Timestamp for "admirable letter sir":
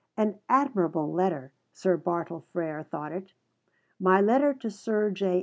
0.49-1.95